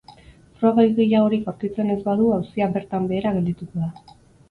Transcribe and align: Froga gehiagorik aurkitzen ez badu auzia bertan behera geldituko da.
Froga 0.63 0.85
gehiagorik 0.99 1.53
aurkitzen 1.53 1.93
ez 1.99 1.99
badu 2.09 2.33
auzia 2.41 2.73
bertan 2.81 3.11
behera 3.15 3.39
geldituko 3.41 3.89
da. 3.89 4.21